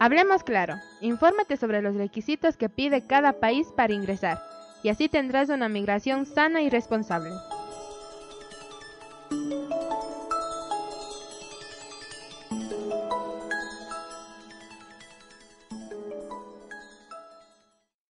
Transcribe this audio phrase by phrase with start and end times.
[0.00, 4.40] Hablemos claro, infórmate sobre los requisitos que pide cada país para ingresar,
[4.84, 7.30] y así tendrás una migración sana y responsable.